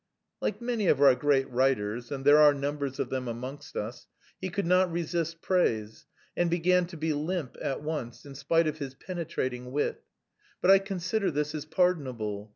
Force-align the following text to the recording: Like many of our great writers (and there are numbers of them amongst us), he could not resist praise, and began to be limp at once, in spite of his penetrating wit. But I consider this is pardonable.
Like 0.41 0.59
many 0.63 0.87
of 0.87 0.99
our 0.99 1.13
great 1.13 1.47
writers 1.51 2.11
(and 2.11 2.25
there 2.25 2.39
are 2.39 2.55
numbers 2.55 2.99
of 2.99 3.11
them 3.11 3.27
amongst 3.27 3.75
us), 3.77 4.07
he 4.39 4.49
could 4.49 4.65
not 4.65 4.91
resist 4.91 5.43
praise, 5.43 6.07
and 6.35 6.49
began 6.49 6.87
to 6.87 6.97
be 6.97 7.13
limp 7.13 7.55
at 7.61 7.83
once, 7.83 8.25
in 8.25 8.33
spite 8.33 8.65
of 8.65 8.79
his 8.79 8.95
penetrating 8.95 9.71
wit. 9.71 10.01
But 10.59 10.71
I 10.71 10.79
consider 10.79 11.29
this 11.29 11.53
is 11.53 11.65
pardonable. 11.65 12.49